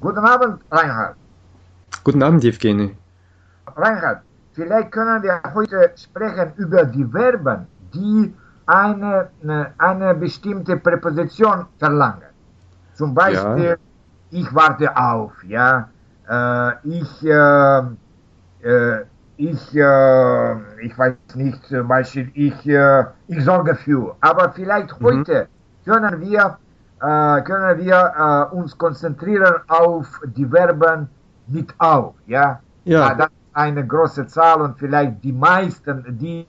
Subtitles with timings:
[0.00, 1.16] Guten Abend, Reinhard.
[2.04, 2.96] Guten Abend, Evgeny.
[3.76, 8.32] Reinhard, vielleicht können wir heute sprechen über die Verben, die
[8.66, 9.28] eine,
[9.78, 12.30] eine bestimmte Präposition verlangen.
[12.94, 13.76] Zum Beispiel, ja.
[14.30, 15.88] ich warte auf, ja,
[16.28, 17.78] äh, ich, äh,
[18.62, 19.04] äh,
[19.36, 24.14] ich, äh, ich weiß nicht, zum Beispiel, ich, äh, ich sorge für.
[24.20, 25.04] Aber vielleicht mhm.
[25.04, 25.48] heute
[25.84, 26.56] können wir,
[27.00, 31.08] äh, können wir uns konzentrieren auf die Verben
[31.46, 32.60] mit auf, ja.
[32.84, 33.14] Ja.
[33.14, 36.46] Das ist eine große Zahl und vielleicht die meisten, die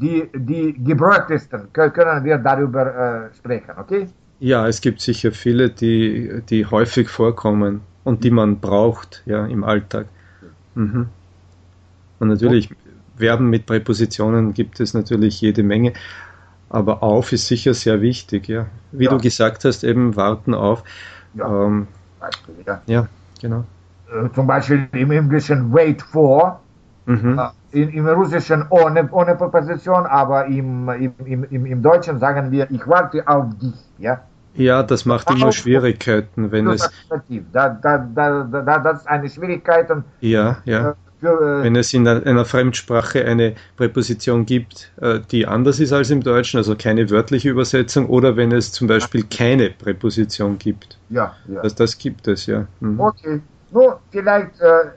[0.00, 4.08] die, die gebräuchtesten, können wir darüber äh, sprechen, okay?
[4.38, 9.64] Ja, es gibt sicher viele, die, die häufig vorkommen und die man braucht ja, im
[9.64, 10.06] Alltag.
[10.74, 11.08] Mhm.
[12.18, 12.70] Und natürlich,
[13.16, 15.94] Verben mit Präpositionen gibt es natürlich jede Menge,
[16.68, 18.66] aber auf ist sicher sehr wichtig, ja.
[18.92, 19.10] Wie ja.
[19.10, 20.82] du gesagt hast, eben warten auf.
[21.34, 21.86] Ja, ähm,
[22.18, 22.80] Beispiel, ja.
[22.86, 23.08] ja
[23.40, 23.64] genau.
[24.10, 26.60] Äh, zum Beispiel im Englischen wait for.
[27.06, 27.38] Mhm.
[27.38, 32.70] Äh, in, im Russischen ohne, ohne Präposition, aber im, im, im, im Deutschen sagen wir,
[32.70, 33.74] ich warte auf dich.
[33.98, 34.20] Ja,
[34.54, 36.88] ja das macht immer Schwierigkeiten, wenn es.
[37.52, 39.90] Da, da, da, da, das ist eine Schwierigkeit.
[39.90, 40.94] Und, ja, ja.
[41.16, 45.92] Äh, für, äh, wenn es in einer Fremdsprache eine Präposition gibt, äh, die anders ist
[45.92, 50.98] als im Deutschen, also keine wörtliche Übersetzung, oder wenn es zum Beispiel keine Präposition gibt.
[51.08, 51.62] Ja, ja.
[51.62, 52.66] Das, das gibt es, ja.
[52.80, 53.00] Mhm.
[53.00, 53.40] Okay.
[53.70, 54.90] Nur vielleicht äh,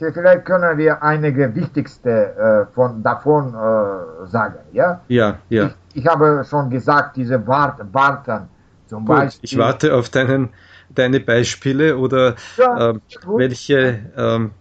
[0.00, 5.00] vielleicht können wir einige wichtigste äh, von davon äh, sagen, ja?
[5.08, 5.70] Ja, ja.
[5.92, 8.48] Ich, ich, habe schon gesagt, diese Wart, Warten
[8.86, 9.40] zum Gut, Beispiel.
[9.42, 10.50] Ich warte auf deinen,
[10.88, 12.94] deine Beispiele oder ja, äh,
[13.26, 14.52] welche, ähm,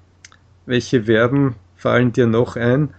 [0.70, 2.94] welche Verben fallen dir noch ein?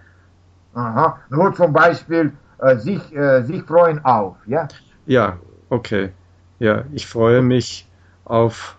[0.75, 4.69] Aha, nur zum Beispiel äh, sich, äh, sich freuen auf, ja?
[5.07, 5.39] Ja,
[5.71, 6.11] okay.
[6.59, 7.89] Ja, ich freue mich
[8.25, 8.77] auf,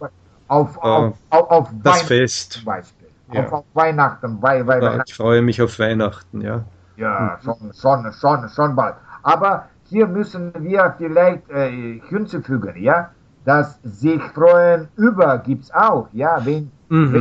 [0.48, 2.54] auf, auf, äh, auf, auf das Fest.
[2.54, 3.46] Zum Beispiel ja.
[3.46, 6.64] auf, auf Weihnachten, weil, weil, ja, Ich freue mich auf Weihnachten, ja.
[6.98, 8.96] Ja, schon, schon, schon, schon bald.
[9.24, 13.12] Aber hier müssen wir vielleicht äh, hinzufügen, ja,
[13.46, 17.14] dass sich freuen über gibt es auch, ja, wenn, mhm.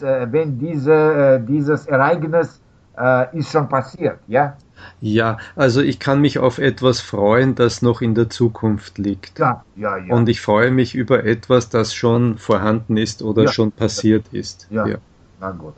[0.00, 2.60] wenn, äh, wenn diese, äh, dieses Ereignis
[2.96, 4.56] äh, ist schon passiert, ja.
[5.00, 9.38] Ja, also ich kann mich auf etwas freuen, das noch in der Zukunft liegt.
[9.38, 10.14] Ja, ja, ja.
[10.14, 13.52] Und ich freue mich über etwas, das schon vorhanden ist oder ja.
[13.52, 14.66] schon passiert ist.
[14.70, 14.86] Ja.
[14.86, 14.96] ja.
[15.40, 15.74] Na gut.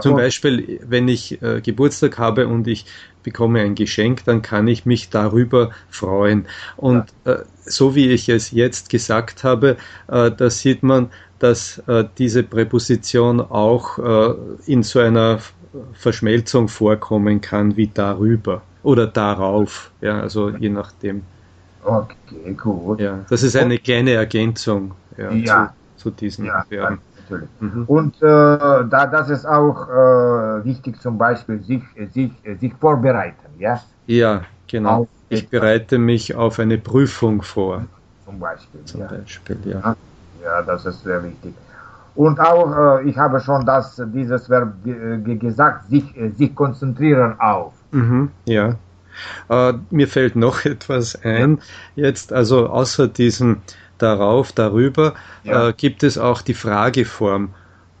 [0.00, 2.86] Zum Beispiel, wenn ich äh, Geburtstag habe und ich
[3.22, 6.46] bekomme ein Geschenk, dann kann ich mich darüber freuen.
[6.76, 7.32] Und ja.
[7.34, 9.76] äh, so wie ich es jetzt gesagt habe,
[10.08, 14.34] äh, da sieht man, dass äh, diese Präposition auch äh,
[14.66, 15.38] in so einer
[15.92, 19.90] Verschmelzung vorkommen kann wie darüber oder darauf.
[20.00, 21.22] Ja, also je nachdem.
[21.84, 23.00] Okay, gut.
[23.00, 25.74] Ja, das ist eine kleine Ergänzung ja, ja.
[25.96, 27.48] Zu, zu diesen ja, Verben natürlich.
[27.60, 27.84] Mhm.
[27.86, 33.80] Und äh, da, das ist auch äh, wichtig, zum Beispiel sich, sich, sich vorbereiten, ja?
[34.06, 35.00] Ja, genau.
[35.00, 37.84] Auf ich bereite mich auf eine Prüfung vor.
[38.24, 38.80] Zum Beispiel.
[38.84, 39.06] Zum ja.
[39.08, 39.96] Beispiel, ja.
[40.42, 41.54] Ja, das ist sehr wichtig.
[42.14, 46.04] Und auch, äh, ich habe schon das, dieses Verb gesagt, sich,
[46.36, 47.74] sich konzentrieren auf.
[47.92, 48.74] Mhm, ja.
[49.48, 51.58] Äh, mir fällt noch etwas ein,
[51.96, 52.06] ja.
[52.06, 53.58] jetzt, also außer diesem
[53.98, 55.14] darauf, darüber,
[55.44, 55.68] ja.
[55.68, 57.50] äh, gibt es auch die Frageform.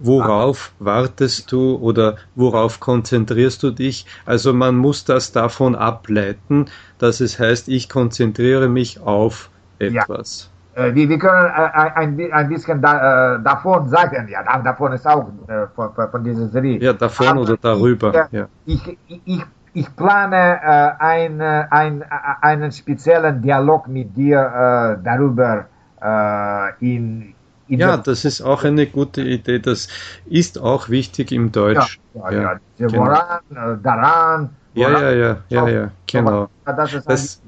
[0.00, 0.84] Worauf ah.
[0.84, 4.06] wartest du oder worauf konzentrierst du dich?
[4.26, 6.66] Also man muss das davon ableiten,
[6.98, 9.50] dass es heißt, ich konzentriere mich auf
[9.80, 10.50] etwas.
[10.76, 10.86] Ja.
[10.86, 15.06] Äh, wir, wir, können äh, ein, ein bisschen da, äh, davon sagen, ja, davon ist
[15.06, 16.78] auch äh, von, von dieser Serie.
[16.78, 18.28] Ja, davon Aber oder darüber.
[18.30, 18.48] Ich, ja.
[18.66, 19.42] ich, ich,
[19.72, 22.04] ich plane äh, ein, ein,
[22.40, 25.66] einen speziellen Dialog mit dir darüber
[26.00, 27.34] äh, in,
[27.68, 29.58] in ja, das ist auch eine gute Idee.
[29.58, 29.88] Das
[30.26, 32.00] ist auch wichtig im Deutsch.
[32.14, 32.42] Ja, ja, ja.
[32.42, 32.60] ja.
[32.78, 33.04] Genau.
[33.04, 34.50] Woran, äh, daran.
[34.74, 36.48] Ja, ja, ja, ja, ja, genau.
[36.64, 37.42] Das ist das.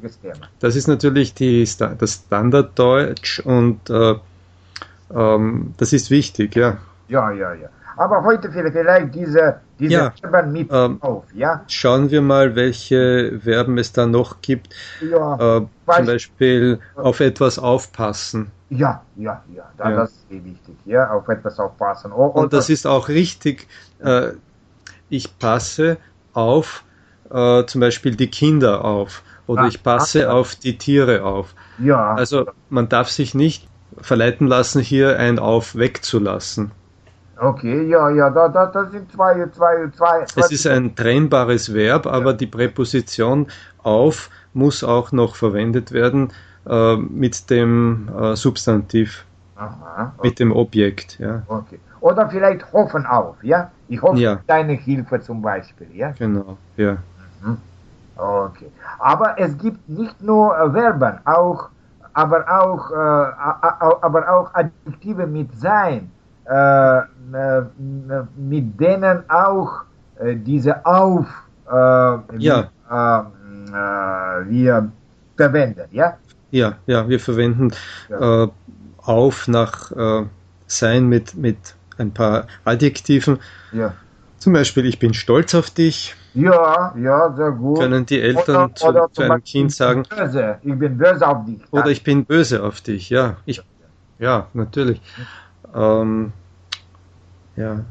[0.58, 1.68] Das ist natürlich die,
[1.98, 4.14] das Standarddeutsch und äh,
[5.14, 6.78] ähm, das ist wichtig, ja.
[7.08, 7.68] Ja, ja, ja.
[7.96, 11.64] Aber heute vielleicht diese, diese ja, Verben mit ähm, auf, ja?
[11.66, 14.74] Schauen wir mal, welche Verben es da noch gibt.
[15.00, 15.66] Ja, äh,
[15.96, 18.50] zum Beispiel auf etwas aufpassen.
[18.70, 19.96] Ja, ja, ja, da, ja.
[19.96, 22.12] das ist wichtig, ja, auf etwas aufpassen.
[22.12, 23.66] Oh, Und das ist auch richtig.
[23.98, 24.32] Äh,
[25.08, 25.96] ich passe
[26.32, 26.84] auf
[27.30, 31.54] äh, zum Beispiel die Kinder auf oder ah, ich passe ach, auf die Tiere auf.
[31.78, 32.14] Ja.
[32.14, 33.66] Also man darf sich nicht
[34.00, 36.70] verleiten lassen, hier ein auf wegzulassen.
[37.40, 40.26] Okay, ja, ja, da, da, da sind zwei, zwei, zwei.
[40.36, 42.36] Es ist ein trennbares Verb, aber ja.
[42.36, 43.46] die Präposition
[43.82, 46.32] auf muss auch noch verwendet werden
[46.66, 49.24] äh, mit dem äh, Substantiv.
[49.56, 50.28] Aha, okay.
[50.28, 51.42] Mit dem Objekt, ja.
[51.48, 51.80] Okay.
[52.00, 53.70] Oder vielleicht hoffen auf, ja?
[53.88, 54.40] Ich hoffe ja.
[54.46, 56.12] deine Hilfe zum Beispiel, ja?
[56.18, 56.98] Genau, ja.
[57.42, 57.56] Mhm.
[58.16, 58.70] Okay.
[58.98, 61.70] Aber es gibt nicht nur äh, Verben, auch,
[62.12, 66.10] aber auch, äh, aber auch Adjektive mit sein,
[68.36, 69.82] mit denen auch
[70.18, 71.26] äh, diese auf
[71.70, 72.70] äh, ja.
[74.46, 74.90] wir
[75.36, 76.16] verwenden, ja?
[76.50, 77.70] Ja, ja, wir verwenden
[78.08, 78.48] ja.
[78.98, 79.92] auf nach
[80.66, 83.38] sein mit, mit ein paar Adjektiven.
[83.72, 83.94] Ja.
[84.38, 86.16] Zum Beispiel, ich bin stolz auf dich.
[86.32, 87.78] Ja, ja, sehr gut.
[87.78, 90.04] Können die Eltern oder, zu, oder zu einem Kind sagen.
[90.08, 90.58] Böse.
[90.62, 91.60] Ich bin böse auf dich.
[91.72, 93.36] Oder ich bin böse auf dich, ja.
[93.44, 93.62] Ich,
[94.18, 95.00] ja, natürlich.
[95.74, 96.32] Ähm,
[97.56, 97.84] ja.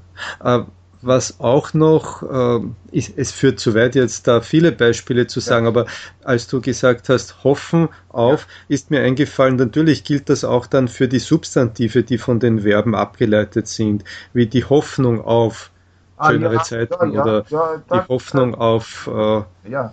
[0.44, 0.64] Äh,
[1.02, 2.60] was auch noch, äh,
[2.92, 5.70] ist, es führt zu weit jetzt da viele Beispiele zu sagen, ja.
[5.70, 5.86] aber
[6.24, 8.76] als du gesagt hast, hoffen auf, ja.
[8.76, 12.96] ist mir eingefallen, natürlich gilt das auch dann für die Substantive, die von den Verben
[12.96, 14.04] abgeleitet sind,
[14.34, 15.72] wie die Hoffnung auf
[16.18, 19.38] ah, schönere ja, Zeiten oder die Hoffnung auf äh,
[19.70, 19.92] äh,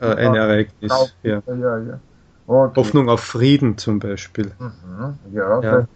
[0.00, 0.92] ein Ereignis.
[1.22, 1.40] Okay.
[2.46, 4.52] Hoffnung auf Frieden zum Beispiel.
[4.58, 5.18] Mhm.
[5.32, 5.86] Ja,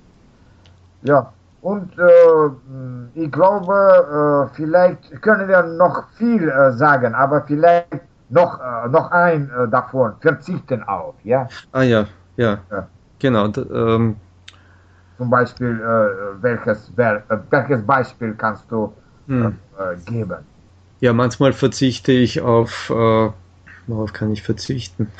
[1.04, 1.32] ja.
[1.66, 8.60] Und äh, ich glaube, äh, vielleicht können wir noch viel äh, sagen, aber vielleicht noch,
[8.60, 11.48] äh, noch ein äh, davon, verzichten auf, ja?
[11.72, 12.86] Ah ja, ja, ja.
[13.18, 13.46] genau.
[13.56, 14.14] Ähm,
[15.18, 16.92] Zum Beispiel, äh, welches,
[17.50, 18.92] welches Beispiel kannst du
[19.26, 19.58] hm.
[20.04, 20.46] geben?
[21.00, 22.92] Ja, manchmal verzichte ich auf
[23.86, 25.12] Worauf kann ich verzichten?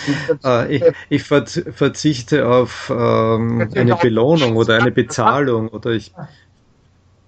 [0.68, 6.12] ich, ich verzichte auf ähm, eine Belohnung oder eine Bezahlung oder ich.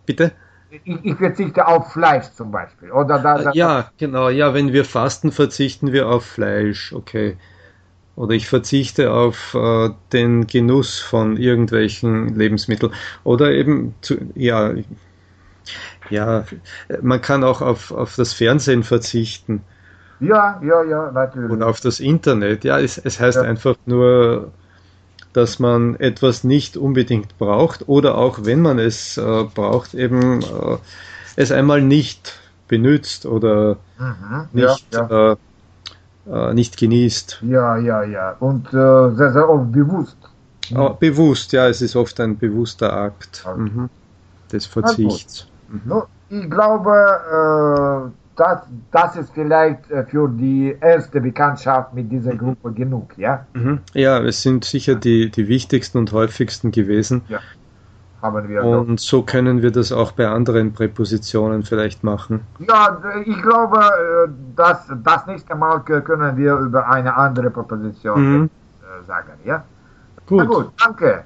[0.07, 0.33] Bitte?
[0.71, 2.91] Ich, ich verzichte auf Fleisch zum Beispiel.
[2.91, 4.31] Oder da, da, ja, genau.
[4.31, 6.93] Ja, wenn wir fasten, verzichten wir auf Fleisch.
[6.93, 7.37] Okay.
[8.17, 12.93] Oder ich verzichte auf äh, den Genuss von irgendwelchen Lebensmitteln.
[13.25, 14.73] Oder eben, zu, ja,
[16.09, 16.45] ja,
[17.03, 19.63] man kann auch auf, auf das Fernsehen verzichten.
[20.21, 21.51] Ja, ja, ja, natürlich.
[21.51, 22.65] Und auf das Internet.
[22.65, 23.43] Ja, es, es heißt ja.
[23.43, 24.51] einfach nur,
[25.33, 30.79] dass man etwas nicht unbedingt braucht oder auch wenn man es äh, braucht, eben äh,
[31.37, 35.33] es einmal nicht benutzt oder mhm, nicht, ja, ja.
[35.33, 35.37] Äh,
[36.51, 37.43] äh nicht genießt.
[37.43, 38.37] Ja, ja, ja.
[38.41, 40.17] Und äh, sehr, sehr oft bewusst.
[40.75, 43.61] Oh, bewusst, ja, es ist oft ein bewusster Akt okay.
[43.61, 43.91] mhm,
[44.51, 45.47] des Verzichts.
[45.69, 46.03] Mhm.
[46.29, 48.61] Ich glaube, äh, das,
[48.93, 52.39] das ist vielleicht äh, für die erste Bekanntschaft mit dieser mhm.
[52.39, 53.47] Gruppe genug, ja?
[53.55, 53.81] Mhm.
[53.95, 57.23] Ja, es sind sicher die, die wichtigsten und häufigsten gewesen.
[57.29, 57.41] Ja.
[58.23, 62.41] Haben wir und so können wir das auch bei anderen Präpositionen vielleicht machen.
[62.67, 68.51] Ja, ich glaube, äh, dass das nächste Mal können wir über eine andere Präposition mhm.
[68.81, 69.65] Äh, sagen, ja?
[70.27, 70.39] Gut.
[70.39, 71.25] Na gut, danke.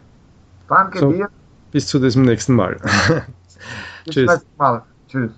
[0.69, 1.29] Danke so, dir.
[1.71, 2.77] Bis zu diesem nächsten Mal.
[4.05, 4.83] bis zum nächsten Mal.
[5.09, 5.31] Tschüss.